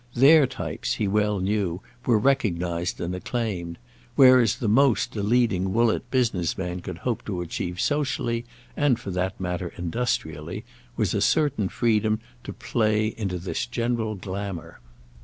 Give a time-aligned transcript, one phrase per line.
[0.15, 3.77] Their types, he well knew, were recognised and acclaimed;
[4.15, 8.43] whereas the most a leading Woollett business man could hope to achieve socially,
[8.75, 10.63] and for that matter industrially,
[10.97, 14.79] was a certain freedom to play into this general glamour.